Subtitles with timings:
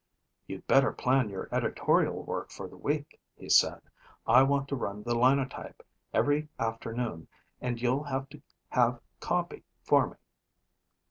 [0.47, 3.83] "You'd better plan your editorial work for the week," he said.
[4.25, 7.27] "I want to run the Linotype every afternoon
[7.61, 10.17] and you'll have to have copy for me."